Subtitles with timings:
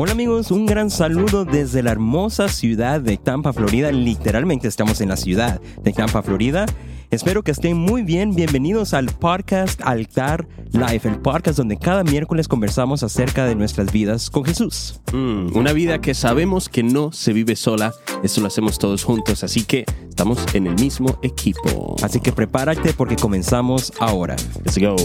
[0.00, 3.90] Hola amigos, un gran saludo desde la hermosa ciudad de Tampa, Florida.
[3.90, 6.66] Literalmente estamos en la ciudad de Tampa, Florida.
[7.10, 8.32] Espero que estén muy bien.
[8.32, 14.30] Bienvenidos al podcast Altar Life, el podcast donde cada miércoles conversamos acerca de nuestras vidas
[14.30, 15.00] con Jesús.
[15.12, 17.92] Mm, una vida que sabemos que no se vive sola.
[18.22, 21.96] Eso lo hacemos todos juntos, así que estamos en el mismo equipo.
[22.02, 24.36] Así que prepárate porque comenzamos ahora.
[24.64, 24.96] Let's go.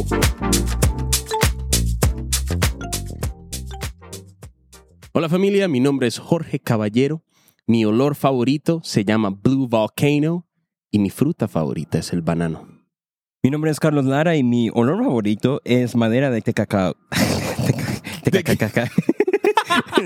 [5.13, 7.23] Hola familia, mi nombre es Jorge Caballero.
[7.67, 10.47] Mi olor favorito se llama Blue Volcano
[10.91, 12.67] y mi fruta favorita es el banano.
[13.43, 16.95] Mi nombre es Carlos Lara y mi olor favorito es madera de tecacao.
[18.23, 18.89] Teca-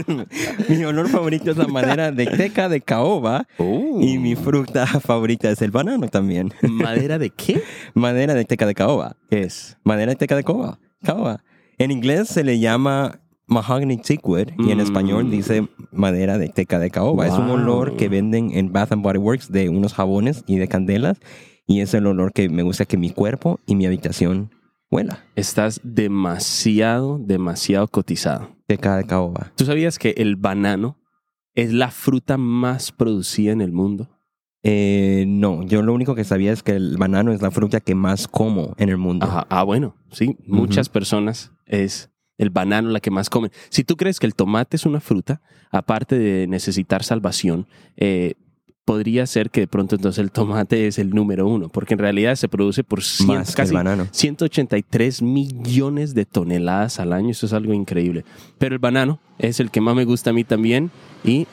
[0.69, 3.99] mi olor favorito es la madera de teca de caoba Oh.
[4.01, 6.53] y mi fruta favorita es el banano también.
[6.63, 7.61] ¿Madera de qué?
[7.93, 9.15] madera de teca de caoba.
[9.29, 9.77] ¿Qué es?
[9.83, 10.79] Madera de teca de caoba.
[11.03, 11.43] caoba.
[11.77, 14.81] En inglés se le llama mahogany teakwood y en Mm.
[14.81, 17.27] español dice madera de teca de caoba.
[17.27, 17.55] Es un Wow.
[17.55, 21.19] olor que venden en Bath and Body Works de unos jabones y de candelas
[21.65, 24.51] y es el olor que me gusta que mi cuerpo y mi habitación
[24.91, 25.23] huela.
[25.35, 28.49] Estás demasiado, demasiado cotizado.
[28.67, 29.51] Teca de caoba.
[29.55, 30.97] ¿Tú sabías que el banano
[31.55, 34.09] es la fruta más producida en el mundo?
[34.63, 37.95] Eh, no, yo lo único que sabía es que el banano es la fruta que
[37.95, 39.25] más como en el mundo.
[39.25, 39.47] Ajá.
[39.49, 40.35] Ah, bueno, sí.
[40.45, 43.51] Muchas personas es el banano la que más comen.
[43.69, 48.33] Si tú crees que el tomate es una fruta, aparte de necesitar salvación, eh,
[48.85, 52.35] podría ser que de pronto entonces el tomate es el número uno, porque en realidad
[52.35, 54.07] se produce por cien- más que el casi banano.
[54.11, 57.31] 183 millones de toneladas al año.
[57.31, 58.23] Eso es algo increíble.
[58.57, 60.89] Pero el banano es el que más me gusta a mí también
[61.25, 61.47] y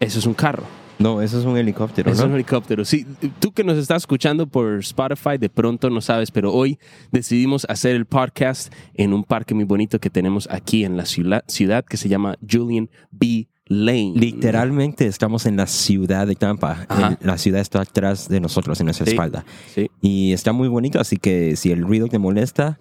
[0.00, 0.64] eso es un carro.
[1.00, 2.36] No, eso es un helicóptero, Eso es un ¿no?
[2.36, 2.84] helicóptero.
[2.84, 3.06] Sí,
[3.40, 6.78] tú que nos estás escuchando por Spotify, de pronto no sabes, pero hoy
[7.10, 11.42] decidimos hacer el podcast en un parque muy bonito que tenemos aquí en la ciudad,
[11.48, 13.48] ciudad que se llama Julian B.
[13.72, 14.14] Lane.
[14.16, 16.86] Literalmente estamos en la ciudad de Tampa.
[16.88, 17.16] Ajá.
[17.22, 19.12] La ciudad está atrás de nosotros, en nuestra Sí.
[19.12, 19.44] espalda.
[19.72, 22.80] Sí, Y está muy bonito, así que si el ruido te molesta,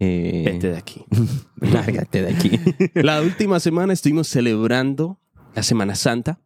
[0.00, 1.04] eh, vete de aquí.
[1.60, 2.50] lárgate de aquí.
[2.94, 5.20] La última semana estuvimos celebrando
[5.54, 6.40] la Semana Santa.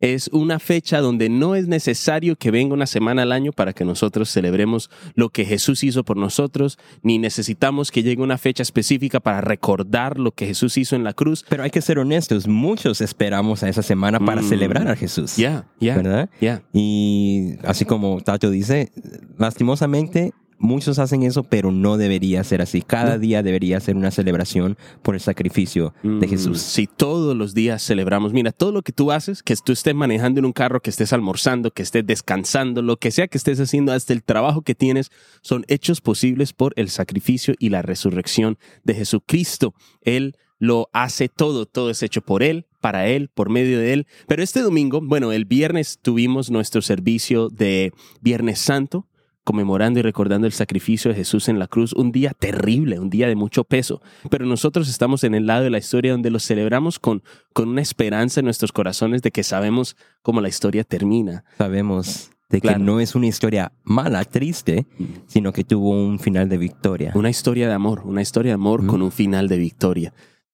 [0.00, 3.84] Es una fecha donde no es necesario que venga una semana al año para que
[3.84, 9.18] nosotros celebremos lo que Jesús hizo por nosotros, ni necesitamos que llegue una fecha específica
[9.18, 11.44] para recordar lo que Jesús hizo en la cruz.
[11.48, 14.48] Pero hay que ser honestos, muchos esperamos a esa semana para Mm.
[14.48, 15.36] celebrar a Jesús.
[15.36, 16.30] Ya, ya, ¿Verdad?
[16.40, 16.62] ya.
[16.72, 18.92] Y así como Tato dice,
[19.36, 22.82] lastimosamente muchos hacen eso, pero no debería ser así.
[22.82, 23.18] Cada No.
[23.20, 26.60] día debería ser una celebración por el sacrificio de Mm, Jesús.
[26.60, 28.32] Sí, todos los días celebramos.
[28.32, 31.12] Mira, todo lo que tú haces, que tú estés manejando en un carro, que estés
[31.12, 35.10] almorzando, que estés descansando, lo que sea que estés haciendo, hasta el trabajo que tienes,
[35.42, 39.74] son hechos posibles por el sacrificio y la resurrección de Jesucristo.
[40.02, 44.06] Él lo hace todo, todo es hecho por Él, para Él, por medio de Él.
[44.26, 49.06] Pero este domingo, bueno, el viernes tuvimos nuestro servicio de Viernes Santo
[49.48, 53.28] conmemorando y recordando el sacrificio de Jesús en la cruz, un día terrible, un día
[53.28, 54.02] de mucho peso.
[54.30, 57.22] Pero nosotros estamos en el lado de la historia donde lo celebramos con,
[57.54, 61.44] con una esperanza en nuestros corazones de que sabemos cómo la historia termina.
[61.56, 62.78] Sabemos de Claro.
[62.78, 64.86] que no es una historia mala, triste,
[65.26, 67.12] sino que tuvo un final de victoria.
[67.14, 68.86] Una historia de amor, una historia de amor Mm.
[68.86, 70.12] con un final de victoria.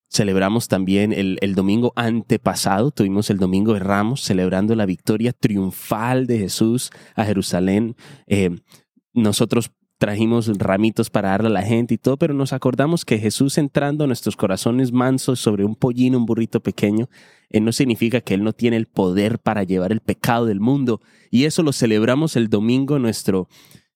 [0.08, 6.28] Celebramos también el, el domingo antepasado, tuvimos el domingo de Ramos celebrando la victoria triunfal
[6.28, 7.96] de Jesús a Jerusalén.
[8.28, 8.50] Eh,
[9.14, 13.56] nosotros trajimos ramitos para darle a la gente y todo, pero nos acordamos que Jesús
[13.58, 17.08] entrando a nuestros corazones mansos sobre un pollino, un burrito pequeño,
[17.48, 21.00] eh, no significa que Él no tiene el poder para llevar el pecado del mundo.
[21.30, 23.48] Y eso lo celebramos el domingo, nuestro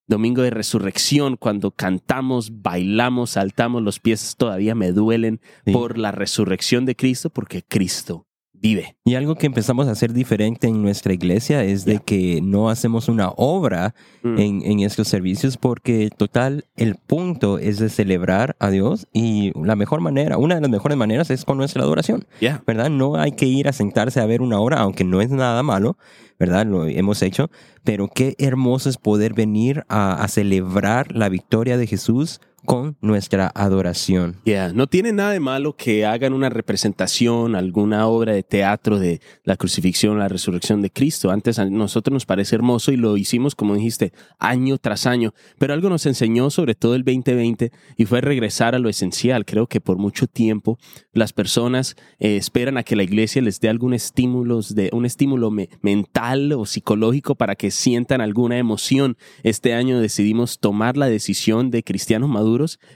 [0.07, 5.73] domingo de resurrección, cuando cantamos, bailamos, saltamos, los pies todavía me duelen Sí.
[5.73, 8.28] por la resurrección de Cristo, porque Cristo
[8.61, 8.97] vive.
[9.05, 13.09] Y algo que empezamos a hacer diferente en nuestra iglesia es de que no hacemos
[13.09, 14.39] una obra Mm.
[14.39, 19.77] en, en estos servicios porque total el punto es de celebrar a Dios y la
[19.77, 22.61] mejor manera, una de las mejores maneras es con nuestra adoración, Ya.
[22.67, 22.91] ¿verdad?
[22.91, 25.97] No hay que ir a sentarse a ver una obra, aunque no es nada malo,
[26.37, 26.67] ¿verdad?
[26.67, 27.49] Lo hemos hecho,
[27.85, 33.51] pero qué hermoso es poder venir a, a celebrar la victoria de Jesús con nuestra
[33.55, 34.37] adoración.
[34.45, 39.21] Yeah, no tiene nada de malo que hagan una representación, alguna obra de teatro de
[39.45, 41.31] la crucifixión, la resurrección de Cristo.
[41.31, 45.33] Antes a nosotros nos parece hermoso y lo hicimos, como dijiste, año tras año.
[45.59, 49.45] Pero algo nos enseñó, sobre todo el 2020, y fue regresar a lo esencial.
[49.45, 50.79] Creo que por mucho tiempo
[51.13, 55.51] las personas eh, esperan a que la iglesia les dé algún estímulo, de, un estímulo
[55.51, 59.17] me- mental o psicológico para que sientan alguna emoción.
[59.43, 62.48] Este año decidimos tomar la decisión de cristianos maduros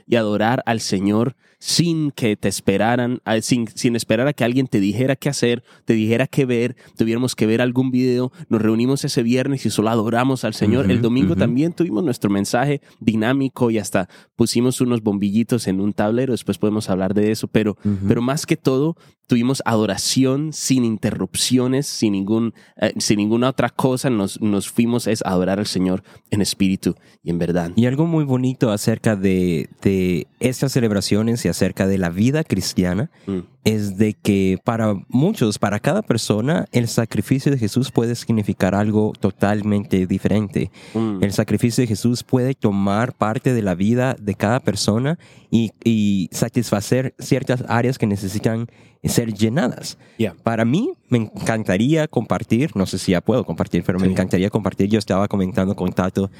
[0.07, 4.81] y adorar al Señor sin que te esperaran, sin, sin esperar a que alguien te
[4.81, 9.23] dijera qué hacer, te dijera qué ver, tuviéramos que ver algún video, nos reunimos ese
[9.23, 10.91] viernes y solo adoramos al Señor.
[10.91, 16.33] El domingo también tuvimos nuestro mensaje dinámico y hasta pusimos unos bombillitos en un tablero,
[16.33, 17.77] después podemos hablar de eso, pero,
[18.09, 18.97] pero más que todo
[19.27, 25.21] tuvimos adoración sin interrupciones, sin, ningún, eh, sin ninguna otra cosa, nos, nos fuimos es
[25.25, 27.71] a adorar al Señor en espíritu y en verdad.
[27.75, 33.09] Y algo muy bonito acerca de, de estas celebraciones y acerca de la vida cristiana
[33.25, 33.39] Mm.
[33.63, 39.13] Es de que para muchos, para cada persona, el sacrificio de Jesús puede significar algo
[39.19, 40.71] totalmente diferente.
[40.93, 41.23] Mm.
[41.23, 45.17] El sacrificio de Jesús puede tomar parte de la vida de cada persona
[45.49, 48.67] y, y satisfacer ciertas áreas que necesitan
[49.03, 49.97] ser llenadas.
[50.17, 50.35] Yeah.
[50.43, 54.89] Para mí, me encantaría compartir, no sé si ya puedo compartir, pero me encantaría compartir.
[54.89, 56.31] Yo estaba comentando con Tato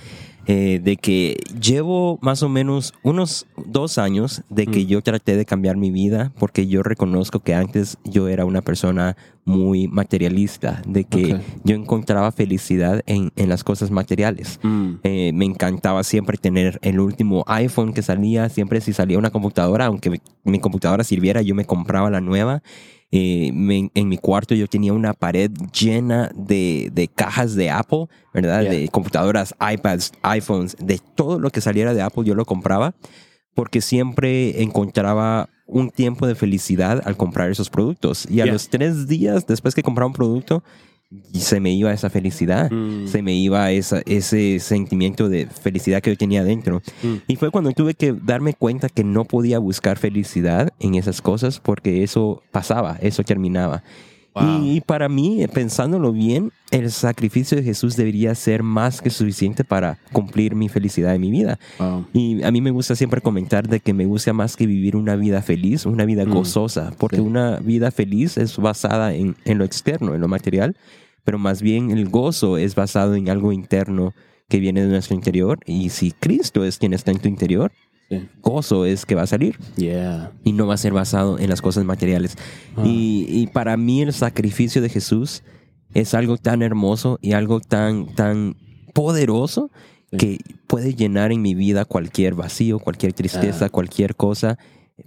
[0.45, 4.87] eh, de que llevo más o menos unos dos años de que Mm.
[4.87, 9.15] yo traté de cambiar mi vida porque yo reconozco que antes yo era una persona
[9.45, 14.59] muy materialista, de que yo encontraba felicidad en, en las cosas materiales.
[14.63, 14.93] Mm.
[15.03, 19.85] Eh, me encantaba siempre tener el último iPhone que salía, siempre si salía una computadora,
[19.87, 22.63] aunque mi, mi computadora sirviera, yo me compraba la nueva.
[23.15, 28.07] Eh, me- en mi cuarto yo tenía una pared llena de, de cajas de Apple,
[28.33, 28.61] ¿verdad?
[28.63, 28.71] Yeah.
[28.71, 32.95] De computadoras, iPads, iPhones, de todo lo que saliera de Apple yo lo compraba
[33.53, 38.25] porque siempre encontraba un tiempo de felicidad al comprar esos productos.
[38.29, 38.53] Y a Yeah.
[38.53, 40.63] los tres días después que compraba un producto,
[41.31, 43.07] y se me iba esa felicidad Mm.
[43.07, 46.81] se me iba esa, ese sentimiento de felicidad que yo tenía dentro.
[47.03, 47.15] Mm.
[47.27, 51.59] Y fue cuando tuve que darme cuenta que no podía buscar felicidad en esas cosas
[51.59, 53.83] porque eso pasaba, eso terminaba.
[54.35, 54.65] Wow.
[54.65, 59.99] Y, para mí, pensándolo bien, el sacrificio de Jesús debería ser más que suficiente para
[60.11, 61.59] cumplir mi felicidad en mi vida.
[61.77, 62.07] Wow.
[62.13, 65.15] Y a mí me gusta siempre comentar de que me gusta más que vivir una
[65.15, 67.21] vida feliz, una vida Mm, gozosa, porque sí.
[67.21, 70.75] una vida feliz es basada en, en lo externo, en lo material,
[71.23, 74.13] pero más bien el gozo es basado en algo interno
[74.49, 75.59] que viene de nuestro interior.
[75.65, 77.71] Y si Cristo es quien está en tu interior,
[78.09, 78.27] Sí.
[78.41, 80.31] gozo es que va a salir Yeah.
[80.43, 82.35] y no va a ser basado en las cosas materiales.
[82.75, 82.83] Ah.
[82.85, 85.43] Y, y para mí el sacrificio de Jesús
[85.93, 88.55] es algo tan hermoso y algo tan, tan
[88.93, 89.71] poderoso
[90.11, 90.17] Sí.
[90.17, 93.69] que puede llenar en mi vida cualquier vacío, cualquier tristeza, Ah.
[93.69, 94.59] cualquier cosa,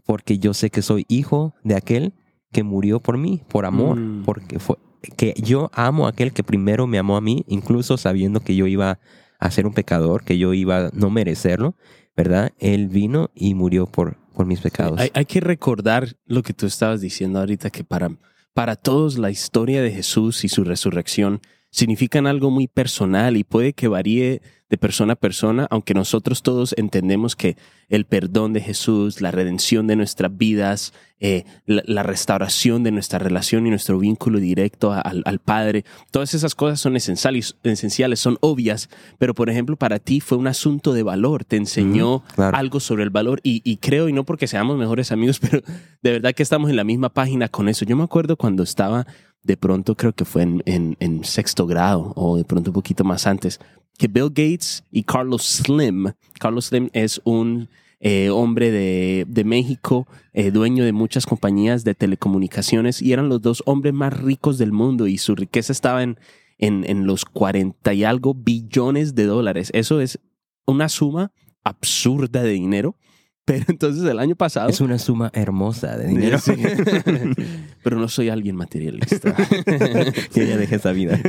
[0.04, 2.12] porque yo sé que soy hijo de aquel
[2.52, 4.25] que murió por mí, por amor, Mm.
[4.25, 4.76] porque fue
[5.16, 8.66] que yo amo a aquel que primero me amó a mí, incluso sabiendo que yo
[8.66, 8.99] iba
[9.38, 11.76] a ser un pecador, que yo iba a no merecerlo,
[12.16, 12.52] ¿verdad?
[12.58, 14.98] Él vino y murió por, por mis pecados.
[14.98, 18.10] Hay, hay que recordar lo que tú estabas diciendo ahorita, que para,
[18.54, 21.40] para todos la historia de Jesús y su resurrección
[21.76, 26.75] significan algo muy personal y puede que varíe de persona a persona, aunque nosotros todos
[26.76, 27.56] entendemos que
[27.88, 33.20] el perdón de Jesús, la redención de nuestras vidas, eh, la, la restauración de nuestra
[33.20, 38.19] relación y nuestro vínculo directo a- al, al Padre, todas esas cosas son esenciales, esenciales,
[38.19, 38.88] son obvias,
[39.19, 42.56] pero por ejemplo para ti fue un asunto de valor, te enseñó claro.
[42.56, 45.61] algo sobre el valor y, y creo, y no porque seamos mejores amigos, pero
[46.02, 47.84] de verdad que estamos en la misma página con eso.
[47.84, 49.06] Yo me acuerdo cuando estaba
[49.46, 53.04] de pronto, creo que fue en, en- en sexto grado o de pronto un poquito
[53.04, 53.58] más antes,
[53.98, 57.69] que Bill Gates y Carlos Slim, Carlos Slim es un
[58.00, 63.40] eh, hombre de, de México, eh, dueño de muchas compañías de telecomunicaciones y eran los
[63.40, 66.18] dos hombres más ricos del mundo y su riqueza estaba en,
[66.59, 69.70] en, en los 40 y algo billones de dólares.
[69.73, 70.18] Eso es
[70.66, 71.32] una suma
[71.64, 72.97] absurda de dinero.
[73.47, 74.68] Pero entonces el año pasado...
[74.68, 76.38] Es una suma hermosa de dinero.
[76.40, 76.52] Sí.
[77.87, 79.33] Pero no soy alguien materialista.
[80.35, 81.21] que ya dejé esa vida.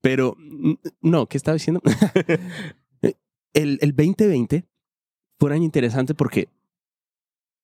[0.00, 0.36] Pero,
[1.00, 1.80] no, ¿qué estaba diciendo?
[3.54, 4.66] El, el 2020
[5.38, 6.48] fue un año interesante porque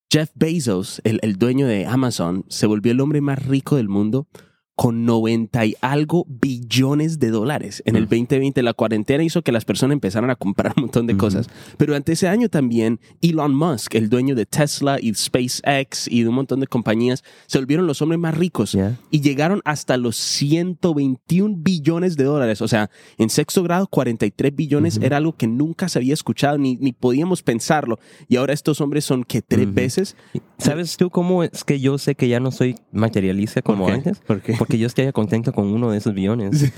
[0.09, 4.29] Jeff Bezos, el, el dueño de Amazon, se volvió el hombre más rico del mundo
[4.79, 7.83] con 90 y algo billones de dólares.
[7.85, 8.09] En el Mm.
[8.11, 11.19] 2020 la cuarentena hizo que las personas empezaran a comprar un montón de Ujú.
[11.19, 11.49] cosas.
[11.75, 16.29] Pero ante ese año también Elon Musk, el dueño de Tesla y SpaceX y de
[16.29, 18.97] un montón de compañías, se volvieron los hombres más ricos ¿Ya?
[19.11, 22.61] y llegaron hasta los 121 billones de dólares.
[22.61, 25.05] O sea, en sexto grado, 43 billones Ujú.
[25.05, 27.99] era algo que nunca se había escuchado ni, ni podíamos pensarlo.
[28.27, 29.73] Y ahora estos hombres son que tres Ujú.
[29.75, 30.15] veces.
[30.57, 34.19] ¿Sabes tú cómo es que yo sé que ya no soy materialista como ¿Por antes?
[34.19, 34.53] ¿Por qué?
[34.57, 36.71] Porque yo estaría contento con uno de esos billones.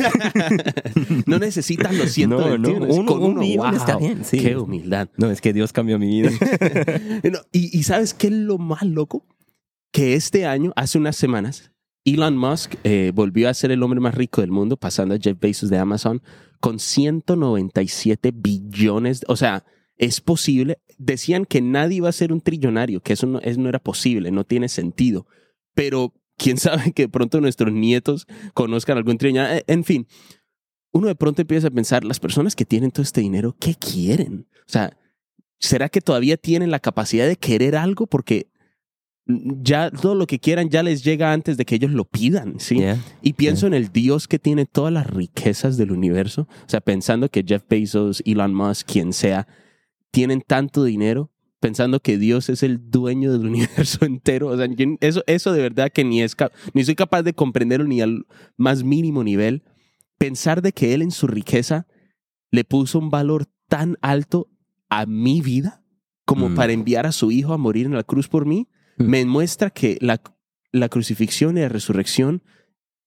[1.25, 2.57] no necesitan los 121.
[2.57, 4.39] No, no, uno- con un uno, wow, está bien, sí.
[4.39, 5.09] Qué humildad.
[5.17, 6.29] No, es que Dios cambió mi vida.
[7.31, 9.25] No, y, y ¿sabes qué es lo más loco?
[9.91, 11.71] Que este año, hace unas semanas,
[12.05, 15.37] Elon Musk eh, volvió a ser el hombre más rico del mundo, pasando a Jeff
[15.39, 16.21] Bezos de Amazon,
[16.59, 19.21] con 197 billones.
[19.27, 19.63] O sea,
[19.97, 20.79] es posible.
[20.97, 24.43] Decían que nadie iba a ser un trillonario, que eso no, no era posible, no
[24.43, 25.27] tiene sentido.
[25.73, 29.59] Pero quién sabe que de pronto nuestros nietos conozcan algún trillonario.
[29.59, 30.07] Eh, en fin,
[30.91, 34.47] uno de pronto empieza a pensar, las personas que tienen todo este dinero, ¿qué quieren?
[34.67, 34.97] O sea,
[35.59, 38.07] ¿será que todavía tienen la capacidad de querer algo?
[38.07, 38.47] Porque
[39.25, 42.83] ya todo lo que quieran ya les llega antes de que ellos lo pidan, ¿sí?
[43.21, 47.29] Y pienso en el Dios que tiene todas las riquezas del universo, o sea, pensando
[47.29, 49.47] que Jeff Bezos, Elon Musk, quien sea,
[50.09, 51.30] tienen tanto dinero,
[51.61, 54.67] pensando que Dios es el dueño del universo entero, o sea,
[54.99, 56.35] eso, eso de verdad que ni, es,
[56.73, 58.25] ni soy capaz de comprenderlo ni al
[58.57, 59.63] más mínimo nivel,
[60.17, 61.87] pensar de que Él en su riqueza
[62.51, 64.49] le puso un valor tan alto
[64.89, 65.81] a mi vida
[66.25, 66.55] como mm.
[66.55, 69.09] para enviar a su hijo a morir en la cruz por mí, Mm.
[69.09, 70.21] me muestra que la,
[70.71, 72.43] la crucifixión y la resurrección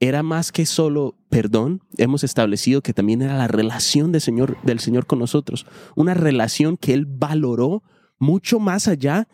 [0.01, 4.81] era más que solo perdón, hemos establecido que también era la relación del Señor, del
[4.81, 7.83] Señor con nosotros, una relación que Él valoró
[8.19, 9.29] mucho más allá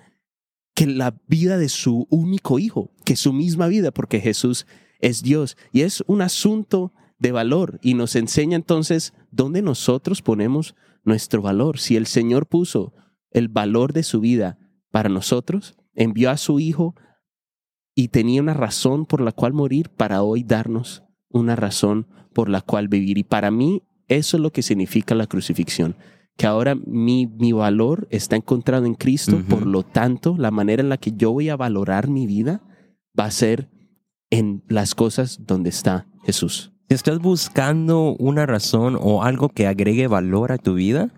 [0.75, 4.67] que la vida de su único hijo, que su misma vida, porque Jesús
[5.01, 5.57] es Dios.
[5.73, 11.79] Y es un asunto de valor y nos enseña entonces dónde nosotros ponemos nuestro valor.
[11.79, 12.95] Si el Señor puso
[13.31, 14.59] el valor de su vida
[14.91, 16.95] para nosotros, envió a su Hijo
[17.95, 22.63] y tenía una razón por la cual morir para hoy darnos una razón por la
[22.63, 23.19] cual vivir.
[23.19, 25.97] Y para mí eso es lo que significa la crucifixión,
[26.41, 30.89] que ahora mi, mi valor está encontrado en Cristo, por lo tanto la manera en
[30.89, 32.63] la que yo voy a valorar mi vida
[33.19, 33.69] va a ser
[34.31, 36.73] en las cosas donde está Jesús.
[36.89, 41.13] Si estás buscando una razón o algo que agregue valor a tu vida,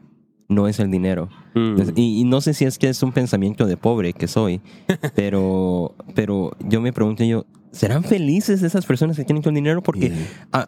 [0.48, 1.28] no es el dinero.
[1.54, 1.76] Mm.
[1.94, 4.60] Y, no sé si es que es un pensamiento de pobre que soy,
[5.14, 9.84] pero, pero yo me pregunto yo, ¿serán felices esas personas que tienen todo el dinero?
[9.84, 10.12] Porque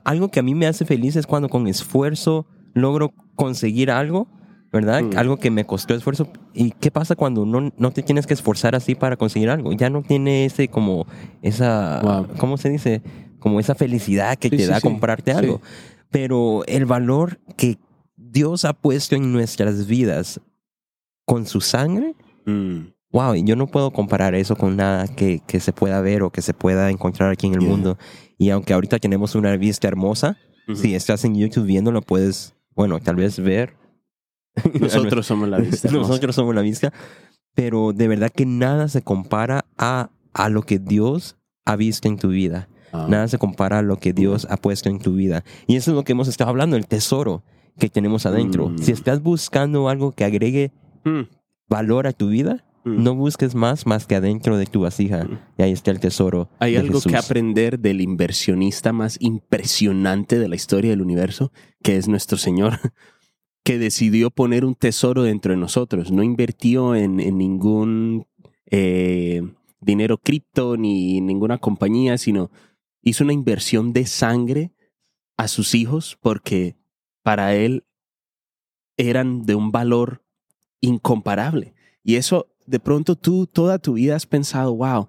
[0.04, 4.28] algo que a mí me hace feliz es cuando con esfuerzo logro conseguir algo,
[4.74, 5.02] ¿verdad?
[5.02, 5.16] Mm.
[5.16, 6.28] Algo que me costó esfuerzo.
[6.52, 9.72] ¿Y qué pasa cuando no, no te tienes que esforzar así para conseguir algo?
[9.72, 11.06] Ya no tiene ese como,
[11.42, 13.00] esa, ¿cómo se dice?
[13.38, 15.62] Como esa felicidad que te da comprarte algo.
[16.10, 17.78] Pero el valor que
[18.16, 20.40] Dios ha puesto en nuestras vidas
[21.24, 23.44] con su sangre, wow, mm.
[23.44, 26.52] yo no puedo comparar eso con nada que, que, se pueda ver o que se
[26.52, 27.96] pueda encontrar aquí en el mundo.
[28.38, 30.36] Y aunque ahorita tenemos una vista hermosa,
[30.74, 33.83] si estás en YouTube viéndolo, puedes, bueno, tal vez ver.
[34.80, 35.90] Nosotros somos la vista.
[35.92, 36.92] Nosotros somos la vista.
[37.54, 42.18] Pero de verdad que nada se compara a, a lo que Dios ha visto en
[42.18, 42.68] tu vida.
[42.92, 43.06] Ah.
[43.08, 45.44] Nada se compara a lo que Dios ha puesto en tu vida.
[45.66, 47.42] Y eso es lo que hemos estado hablando, el tesoro
[47.78, 48.72] que tenemos adentro.
[48.80, 48.94] Si mm.
[48.94, 50.72] estás buscando algo que agregue
[51.04, 51.22] mm.
[51.68, 53.02] valor a tu vida, mm.
[53.02, 55.26] no busques más más que adentro de tu vasija.
[55.58, 56.48] Y ahí está el tesoro.
[56.60, 62.08] Hay algo que aprender del inversionista más impresionante de la historia del universo, que es
[62.08, 62.78] nuestro Señor,
[63.64, 66.12] que decidió poner un tesoro dentro de nosotros.
[66.12, 68.26] No invirtió en, ningún
[68.70, 69.42] eh,
[69.80, 72.50] dinero cripto ni ninguna compañía, sino
[73.02, 74.72] hizo una inversión de sangre
[75.36, 76.76] a sus hijos porque
[77.22, 77.84] para él
[78.96, 80.22] eran de un valor
[80.80, 81.74] incomparable.
[82.02, 85.08] Y eso, de pronto tú toda tu vida has pensado, wow,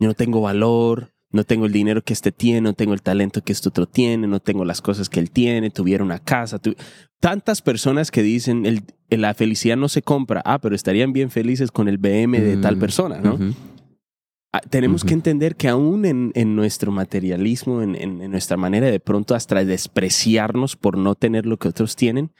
[0.00, 3.42] yo no tengo valor, no tengo el dinero que este tiene, no tengo el talento
[3.42, 6.60] que este otro tiene, no tengo las cosas que él tiene, tuviera una casa.
[7.20, 11.70] Tantas personas que dicen, el, la felicidad no se compra, ah, pero estarían bien felices
[11.70, 13.38] con el BM de tal mm, persona, ¿no?
[14.52, 19.64] Ah, tenemos que entender que aún en, nuestro materialismo, en, nuestra manera de pronto hasta
[19.64, 22.32] despreciarnos por no tener lo que otros tienen,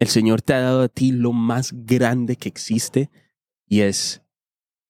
[0.00, 3.10] el Señor te ha dado a ti lo más grande que existe
[3.68, 4.22] y es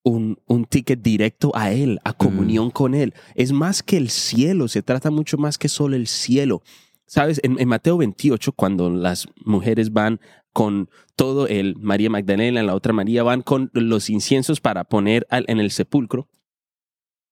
[0.02, 2.71] un, un ticket directo a Él, a comunión mm.
[2.71, 3.14] con Él.
[3.35, 6.62] Es más que el cielo, se trata mucho más que solo el cielo.
[7.07, 10.21] Sabes, en, en Mateo 28, cuando las mujeres van
[10.52, 15.61] con todo el María Magdalena, la otra María, van con los inciensos para poner en
[15.61, 16.28] el sepulcro.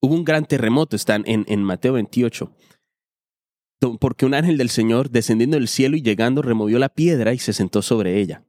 [0.01, 2.53] Hubo un gran terremoto, están en, en Mateo 28,
[4.01, 7.53] porque un ángel del Señor, descendiendo del cielo y llegando, removió la piedra y se
[7.53, 8.45] sentó sobre ella.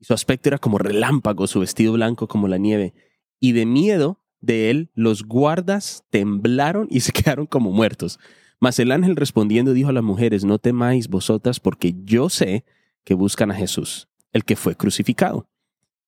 [0.00, 2.94] su aspecto era como relámpago, su vestido blanco como la nieve.
[3.40, 8.18] Y de miedo de él, los guardas temblaron y se quedaron como muertos.
[8.60, 12.64] Mas el ángel respondiendo dijo a las mujeres, no temáis vosotras, porque yo sé
[13.04, 15.48] que buscan a Jesús, el que fue crucificado.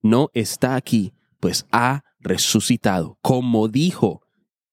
[0.02, 4.22] No está aquí, pues ha resucitado, como dijo,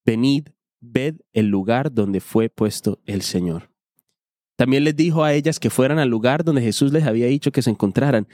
[0.05, 0.47] venid,
[0.79, 3.69] ved el lugar donde fue puesto el Señor.
[4.55, 7.61] También les dijo a ellas que fueran al lugar donde Jesús les había dicho que
[7.61, 8.27] se encontraran.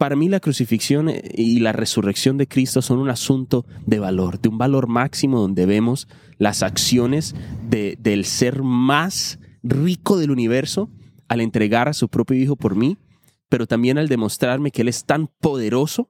[0.00, 4.48] Para mí la crucifixión y la resurrección de Cristo son un asunto de valor, de
[4.48, 7.34] un valor máximo donde vemos las acciones
[7.68, 10.88] de, del ser más rico del universo
[11.28, 12.96] al entregar a su propio Hijo por mí,
[13.50, 16.08] pero también al demostrarme que Él es tan poderoso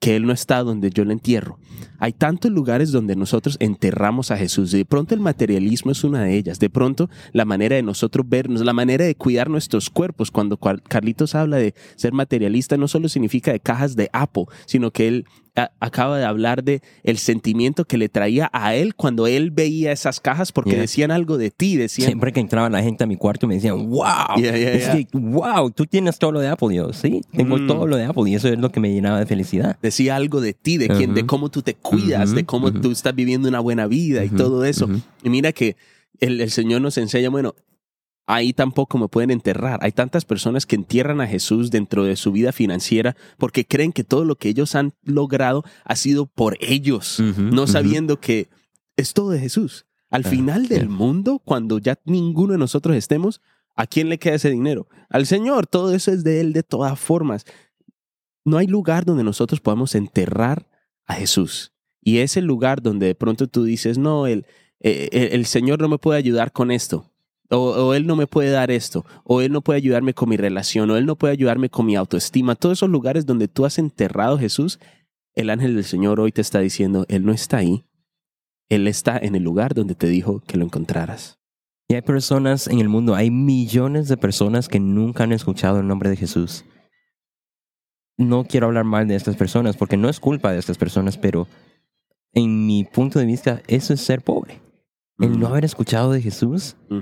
[0.00, 1.58] que Él no está donde yo le entierro.
[1.98, 4.70] Hay tantos lugares donde nosotros enterramos a Jesús.
[4.70, 6.58] De pronto el materialismo es una de ellas.
[6.58, 10.30] De pronto la manera de nosotros vernos, la manera de cuidar nuestros cuerpos.
[10.30, 15.08] Cuando Carlitos habla de ser materialista, no solo significa de cajas de Apo, sino que
[15.08, 19.92] Él acaba de hablar de el sentimiento que le traía a él cuando él veía
[19.92, 23.16] esas cajas porque decían algo de ti, decían siempre que entraba la gente a mi
[23.16, 27.20] cuarto me decían wow es que wow tú tienes todo lo de Apple yo sí
[27.32, 27.66] tengo mm.
[27.68, 30.40] todo lo de Apple y eso es lo que me llenaba de felicidad decía algo
[30.40, 33.60] de ti de quién de cómo tú te cuidas de cómo tú estás viviendo una
[33.60, 34.88] buena vida y todo eso.
[35.22, 35.76] y mira que
[36.20, 37.54] el, el Señor nos enseña bueno
[38.26, 39.80] ahí tampoco me pueden enterrar.
[39.82, 44.04] Hay tantas personas que entierran a Jesús dentro de su vida financiera porque creen que
[44.04, 48.48] todo lo que ellos han logrado ha sido por ellos, no sabiendo que
[48.96, 49.86] es todo de Jesús.
[50.10, 53.40] Al final del mundo, cuando ya ninguno de nosotros estemos,
[53.74, 54.88] ¿a quién le queda ese dinero?
[55.10, 57.44] Al Señor, todo eso es de Él de todas formas.
[58.44, 60.68] No hay lugar donde nosotros podamos enterrar
[61.06, 61.72] a Jesús.
[62.00, 64.46] Y es el lugar donde de pronto tú dices, no, el,
[64.80, 67.10] eh, el Señor no me puede ayudar con esto
[67.50, 70.90] o, él no me puede dar esto, o él no puede ayudarme con mi relación,
[70.90, 72.54] o él no puede ayudarme con mi autoestima.
[72.54, 74.78] Todos esos lugares donde tú has enterrado a Jesús,
[75.34, 77.84] el ángel del Señor hoy te está diciendo, él no está ahí,
[78.68, 81.38] él está en el lugar donde te dijo que lo encontraras.
[81.88, 85.86] Y hay personas en el mundo, hay millones de personas que nunca han escuchado el
[85.86, 86.64] nombre de Jesús.
[88.16, 91.46] No quiero hablar mal de estas personas porque no es culpa de estas personas, pero
[92.32, 94.60] en mi punto de vista, eso es ser pobre.
[95.18, 95.50] El no mm.
[95.50, 97.00] haber escuchado de Jesús mm.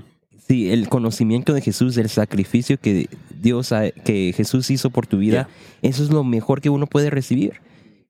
[0.53, 3.09] Sí, el conocimiento de Jesús, el sacrificio que
[3.41, 3.73] Dios,
[4.05, 5.49] que Jesús hizo por tu vida,
[5.81, 7.63] eso es lo mejor que uno puede recibir.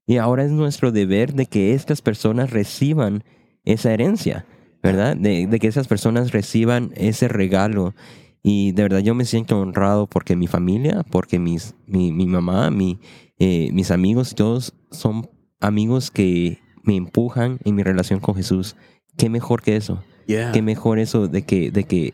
[0.05, 3.23] Y ahora es nuestro deber de que estas personas reciban
[3.63, 4.45] esa herencia,
[4.81, 5.15] ¿verdad?
[5.15, 7.95] De, que esas personas reciban ese regalo.
[8.41, 12.69] Y de verdad yo me siento honrado porque mi familia, porque mis, mi, mi mamá,
[12.71, 12.99] mi,
[13.39, 15.29] eh, mis amigos todos son
[15.61, 18.75] amigos que me empujan en mi relación con Jesús.
[19.15, 20.03] ¿Qué mejor que eso?
[20.27, 22.13] Qué mejor eso de que, de que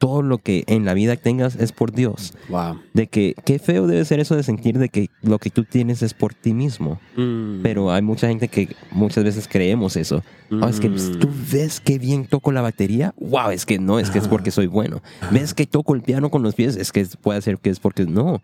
[0.00, 2.32] todo lo que en la vida tengas es por Dios.
[2.48, 2.80] Wow.
[2.94, 6.02] De que qué feo debe ser eso de sentir de que lo que tú tienes
[6.02, 6.98] es por ti mismo.
[7.16, 7.60] Mm.
[7.62, 10.24] Pero hay mucha gente que muchas veces creemos eso.
[10.50, 11.52] Oh, es que pues, tú mm.
[11.52, 13.12] ves qué bien toco la batería.
[13.18, 15.02] Wow, es que no, es que es porque soy bueno.
[15.32, 18.06] Ves que toco el piano con los pies, es que puede ser que es porque
[18.06, 18.40] no,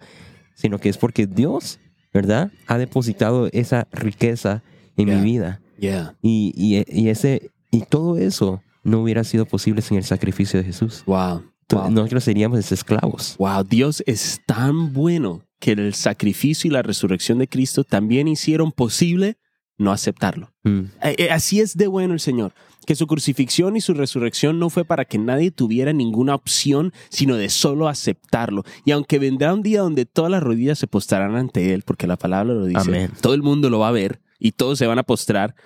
[0.54, 1.80] sino que es porque Dios,
[2.12, 2.52] ¿verdad?
[2.66, 4.62] Ha depositado esa riqueza
[4.98, 5.62] en mi vida.
[5.78, 6.16] Yeah.
[6.20, 10.64] Y, y, y ese y todo eso no hubiera sido posible sin el sacrificio de
[10.64, 11.02] Jesús.
[11.06, 11.42] Wow.
[11.90, 13.36] Nosotros seríamos esclavos.
[13.38, 18.70] Wow, Dios es tan bueno que el sacrificio y la resurrección de Cristo también hicieron
[18.70, 19.36] posible
[19.76, 20.52] no aceptarlo.
[20.62, 20.80] Mm.
[21.02, 22.52] Eh, eh, así es de bueno el Señor,
[22.86, 27.36] que su crucifixión y su resurrección no fue para que nadie tuviera ninguna opción, sino
[27.36, 28.62] de solo aceptarlo.
[28.84, 32.16] Y aunque vendrá un día donde todas las rodillas se postrarán ante Él, porque la
[32.16, 35.02] palabra lo dice, todo el mundo lo va a ver y todos se van a
[35.02, 35.56] postrar,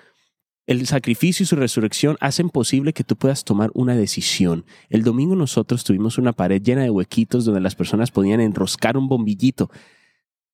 [0.67, 4.65] el sacrificio y su resurrección hacen posible que tú puedas tomar una decisión.
[4.89, 9.07] El domingo nosotros tuvimos una pared llena de huequitos donde las personas podían enroscar un
[9.07, 9.69] bombillito.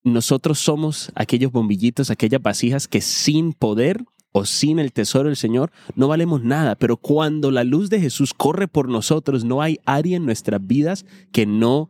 [0.04, 5.72] Nosotros somos aquellos bombillitos, aquellas vasijas que sin poder o sin el tesoro del Señor
[5.96, 10.18] no valemos nada, pero cuando la luz de Jesús corre por nosotros, no hay área
[10.18, 11.90] en nuestras vidas que no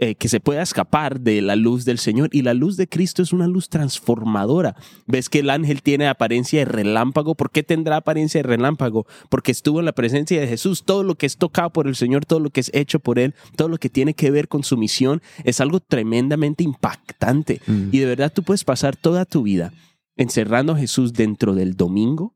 [0.00, 2.28] eh, que se pueda escapar de la luz del Señor.
[2.32, 4.74] Y la luz de Cristo es una luz transformadora.
[5.06, 7.36] Ves que el ángel tiene apariencia de relámpago.
[7.36, 9.06] ¿Por qué tendrá apariencia de relámpago?
[9.28, 10.82] Porque estuvo en la presencia de Jesús.
[10.84, 13.34] Todo lo que es tocado por el Señor, todo lo que es hecho por Él,
[13.54, 17.60] todo lo que tiene que ver con su misión, es algo tremendamente impactante.
[17.66, 17.90] Mm.
[17.92, 19.72] Y de verdad tú puedes pasar toda tu vida
[20.16, 22.34] encerrando a Jesús dentro del domingo,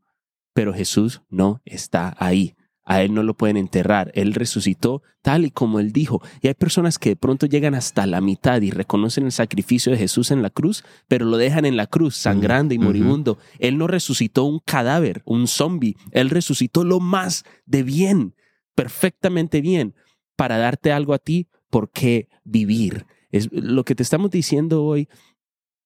[0.54, 2.54] pero Jesús no está ahí
[2.88, 4.10] a Él no lo pueden enterrar.
[4.14, 6.22] Él resucitó tal y como Él dijo.
[6.40, 9.98] Y hay personas que de pronto llegan hasta la mitad y reconocen el sacrificio de
[9.98, 13.36] Jesús en la cruz, pero lo dejan en la cruz, sangrando y moribundo.
[13.58, 15.96] Él no resucitó un cadáver, un zombie.
[16.12, 18.34] Él resucitó lo más de bien,
[18.74, 19.94] perfectamente bien,
[20.34, 23.04] para darte algo a ti por qué vivir.
[23.30, 25.10] Es, lo que te estamos diciendo hoy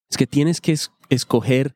[0.08, 0.76] es que tienes que
[1.08, 1.74] escoger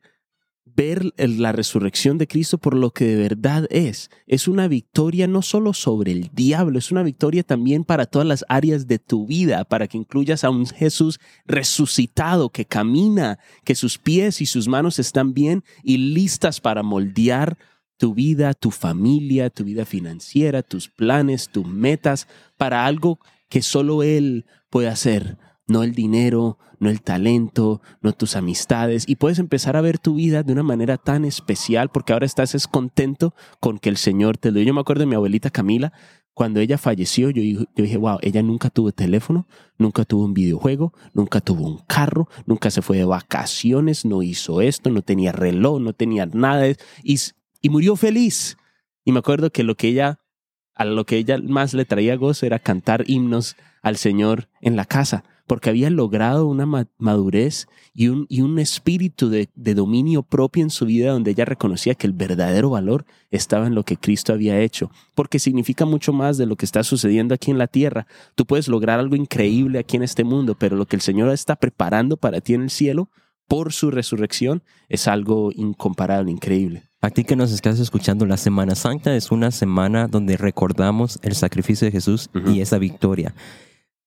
[0.77, 4.11] ver la resurrección de Cristo por lo que de verdad es.
[4.27, 8.45] Es una victoria no solo sobre el diablo, es una victoria también para todas las
[8.47, 13.97] áreas de tu vida, para que incluyas a un Jesús resucitado que camina, que sus
[13.97, 17.57] pies y sus manos están bien y listas para moldear
[17.97, 24.03] tu vida, tu familia, tu vida financiera, tus planes, tus metas, para algo que solo
[24.03, 25.37] Él puede hacer
[25.67, 30.15] no el dinero, no el talento, no tus amistades, y puedes empezar a ver tu
[30.15, 34.37] vida de una manera tan especial porque ahora estás es contento con que el Señor
[34.37, 34.67] te lo dio.
[34.67, 35.91] Yo me acuerdo de mi abuelita Camila,
[36.33, 39.47] Cuando ella falleció, yo, yo dije, wow, ella nunca tuvo teléfono,
[39.79, 44.61] nunca tuvo un videojuego, nunca tuvo un carro, nunca se fue de vacaciones, no hizo
[44.61, 46.67] esto, no tenía reloj, no tenía nada.
[47.03, 47.17] Y,
[47.59, 48.55] y murió feliz.
[49.03, 50.19] Y me acuerdo que lo que ella,
[50.77, 54.85] a lo que ella más le traía gozo era cantar himnos al Señor en la
[54.85, 56.65] casa porque había logrado una
[56.97, 61.95] madurez y un, y un espíritu de, dominio propio en su vida donde ella reconocía
[61.95, 66.37] que el verdadero valor estaba en lo que Cristo había hecho, porque significa mucho más
[66.37, 68.07] de lo que está sucediendo aquí en la tierra.
[68.35, 71.55] Tú puedes lograr algo increíble aquí en este mundo, pero lo que el Señor está
[71.55, 73.09] preparando para ti en el cielo
[73.47, 76.83] por su resurrección es algo incomparable, increíble.
[77.01, 81.35] A ti que nos estás escuchando, la Semana Santa es una semana donde recordamos el
[81.35, 83.33] sacrificio de Jesús y esa victoria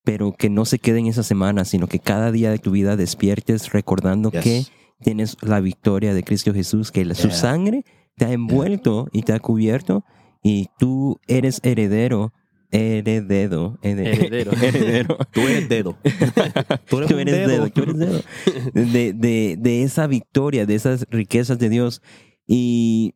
[0.05, 2.96] pero que no se quede en esa semana, sino que cada día de tu vida
[2.96, 4.64] despiertes recordando que
[5.03, 7.85] tienes la victoria de Cristo Jesús, que su sangre
[8.16, 10.05] te ha envuelto y te ha cubierto
[10.42, 12.33] y tú eres heredero.
[12.72, 13.79] Heredero.
[13.83, 14.53] Heredero.
[14.53, 15.18] heredero.
[15.33, 15.98] Tú eres dedo.
[16.88, 17.68] Tú eres, dedo.
[17.68, 18.22] Tú eres dedo.
[18.72, 22.00] De, de, de esa victoria, de esas riquezas de Dios.
[22.53, 23.15] Y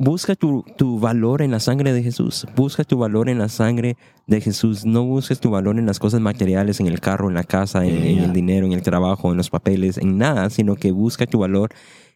[0.00, 2.46] Busca tu, tu, valor en la sangre de Jesús.
[2.54, 3.96] Busca tu valor en la sangre
[4.28, 4.84] de Jesús.
[4.86, 8.18] No busques tu valor en las cosas materiales, en el carro, en la casa, en,
[8.18, 11.70] el dinero, en el trabajo, en los papeles, en nada, sino que busca tu valor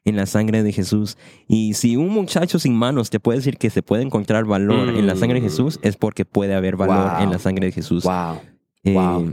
[0.05, 1.19] en la sangre de Jesús.
[1.49, 5.09] Y si un muchacho sin manos te puede decir que se puede encontrar valor en
[5.09, 8.05] la sangre de Jesús, es porque puede haber valor en la sangre de Jesús.
[8.05, 9.33] Wow.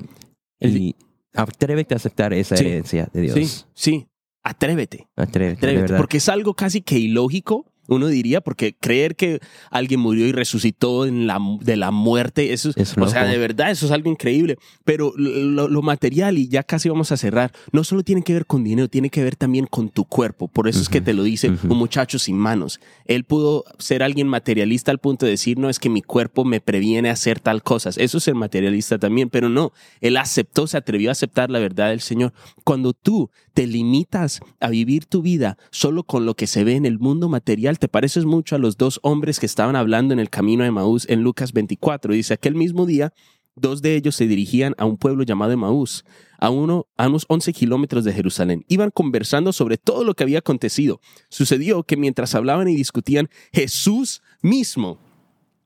[0.59, 0.95] Eh, Y
[1.35, 3.35] atrévete a aceptar esa herencia de Dios.
[3.35, 4.07] Sí, sí.
[4.43, 5.07] Atrévete.
[5.15, 5.65] Atrévete.
[5.65, 9.39] Atrévete porque es algo casi que ilógico uno diría, porque creer que
[9.71, 13.71] alguien murió y resucitó en la, de la muerte, eso es, o sea, de verdad,
[13.71, 14.57] eso es algo increíble.
[14.85, 18.63] Pero lo, material, y ya casi vamos a cerrar, no solo tiene que ver con
[18.63, 20.47] dinero, tiene que ver también con tu cuerpo.
[20.47, 22.79] Por eso es que te lo dice un muchacho sin manos.
[23.05, 26.61] Él pudo ser alguien materialista al punto de decir, no, es que mi cuerpo me
[26.61, 27.97] previene a hacer tal cosas.
[27.97, 31.89] Eso es ser materialista también, pero no, él aceptó, se atrevió a aceptar la verdad
[31.89, 32.33] del Señor.
[32.63, 36.85] Cuando tú te limitas a vivir tu vida solo con lo que se ve en
[36.85, 40.29] el mundo material, te pareces mucho a los dos hombres que estaban hablando en el
[40.29, 42.13] camino de Maús en Lucas 24.
[42.13, 43.11] Dice, aquel mismo día,
[43.57, 46.05] dos de ellos se dirigían a un pueblo llamado Maús,
[46.39, 48.63] a, uno, a unos 11 kilómetros de Jerusalén.
[48.69, 51.01] Iban conversando sobre todo lo que había acontecido.
[51.27, 54.99] Sucedió que mientras hablaban y discutían, Jesús mismo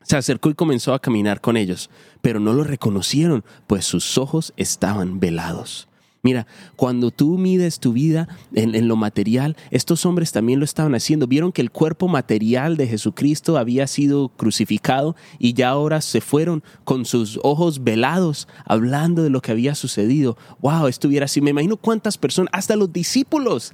[0.01, 1.91] se acercó y comenzó a caminar con ellos,
[2.23, 5.88] pero no lo reconocieron, pues sus ojos estaban velados.
[6.25, 11.27] Mira, cuando tú mides tu vida en, lo material, estos hombres también lo estaban haciendo.
[11.27, 16.63] Vieron que el cuerpo material de Jesucristo había sido crucificado y ya ahora se fueron
[16.86, 20.38] con sus ojos velados hablando de lo que había sucedido.
[20.62, 21.41] Wow, estuviera así.
[21.41, 23.73] Me imagino cuántas personas, hasta los discípulos,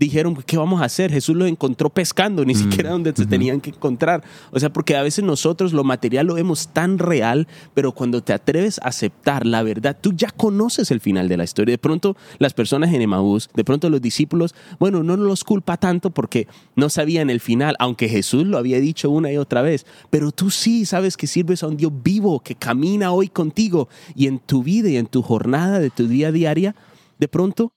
[0.00, 1.12] dijeron, ¿qué vamos a hacer?
[1.12, 4.24] Jesús lo encontró pescando, ni mm, siquiera donde se tenían que encontrar.
[4.50, 8.32] O sea, porque a veces nosotros lo material lo vemos tan real, pero cuando te
[8.32, 11.72] atreves a aceptar la verdad, tú ya conoces el final de la historia.
[11.74, 16.10] De pronto las personas en Emaús, de pronto los discípulos, bueno, no los culpa tanto
[16.10, 20.32] porque no sabían el final, aunque Jesús lo había dicho una y otra vez, pero
[20.32, 24.38] tú sí sabes que sirves a un Dios vivo que camina hoy contigo y en
[24.38, 26.74] tu vida y en tu jornada de tu día a día,
[27.18, 27.74] de pronto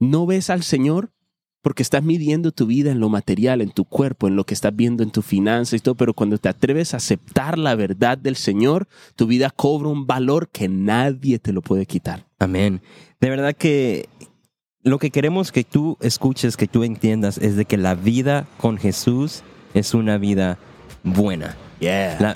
[0.00, 1.12] no ves al Señor
[1.62, 4.74] porque estás midiendo tu vida en lo material, en tu cuerpo, en lo que estás
[4.74, 8.36] viendo en tu finanzas y todo, pero cuando te atreves a aceptar la verdad del
[8.36, 12.26] Señor, tu vida cobra un valor que nadie te lo puede quitar.
[12.38, 12.82] Amén.
[13.20, 14.08] De verdad que
[14.82, 18.76] lo que queremos que tú escuches, que tú entiendas, es de que la vida con
[18.76, 19.44] Jesús
[19.74, 20.58] es una vida
[21.02, 21.56] buena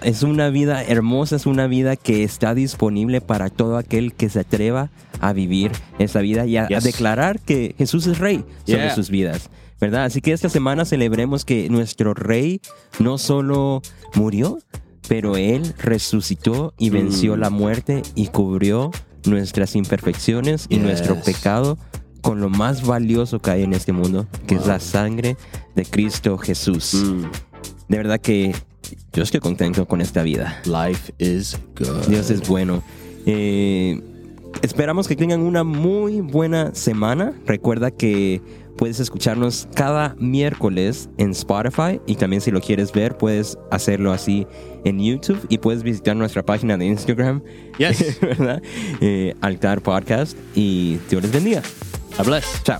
[0.02, 4.40] es una vida hermosa, es una vida que está disponible para todo aquel que se
[4.40, 9.50] atreva a vivir esa vida y a, declarar que Jesús es rey sobre sus vidas.
[9.78, 10.04] ¿Verdad?
[10.04, 12.62] Así que esta semana celebremos que nuestro rey
[12.98, 13.82] no solo
[14.14, 14.58] murió,
[15.06, 17.40] pero él resucitó y venció mm.
[17.40, 18.90] la muerte y cubrió
[19.26, 21.76] nuestras imperfecciones y nuestro pecado
[22.22, 25.36] con lo más valioso que hay en este mundo, que es la sangre
[25.74, 26.94] de Cristo Jesús.
[26.94, 27.24] Mm.
[27.88, 28.54] De verdad que
[29.12, 30.60] yo estoy contento con esta vida.
[30.64, 32.06] Life is good.
[32.08, 32.82] Dios es bueno.
[33.26, 34.00] Eh,
[34.62, 37.32] esperamos que tengan una muy buena semana.
[37.46, 38.40] Recuerda que
[38.76, 44.46] puedes escucharnos cada miércoles en Spotify y también si lo quieres ver puedes hacerlo así
[44.84, 47.42] en YouTube y puedes visitar nuestra página de Instagram,
[47.78, 48.18] yes.
[48.20, 48.62] ¿verdad?
[49.00, 51.62] Eh, Altar Podcast y Dios les bendiga.
[52.18, 52.62] God bless.
[52.62, 52.78] Chao.